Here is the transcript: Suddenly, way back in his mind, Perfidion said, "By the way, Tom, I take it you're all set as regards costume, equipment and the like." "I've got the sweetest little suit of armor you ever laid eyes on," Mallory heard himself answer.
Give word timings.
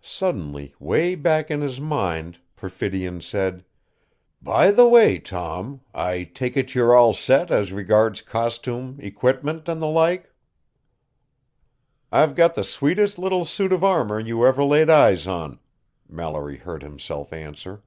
Suddenly, 0.00 0.74
way 0.80 1.14
back 1.14 1.48
in 1.48 1.60
his 1.60 1.80
mind, 1.80 2.40
Perfidion 2.56 3.20
said, 3.20 3.64
"By 4.42 4.72
the 4.72 4.88
way, 4.88 5.20
Tom, 5.20 5.82
I 5.94 6.24
take 6.24 6.56
it 6.56 6.74
you're 6.74 6.96
all 6.96 7.12
set 7.12 7.52
as 7.52 7.72
regards 7.72 8.22
costume, 8.22 8.98
equipment 9.00 9.68
and 9.68 9.80
the 9.80 9.86
like." 9.86 10.34
"I've 12.10 12.34
got 12.34 12.56
the 12.56 12.64
sweetest 12.64 13.20
little 13.20 13.44
suit 13.44 13.72
of 13.72 13.84
armor 13.84 14.18
you 14.18 14.44
ever 14.44 14.64
laid 14.64 14.90
eyes 14.90 15.28
on," 15.28 15.60
Mallory 16.08 16.56
heard 16.56 16.82
himself 16.82 17.32
answer. 17.32 17.84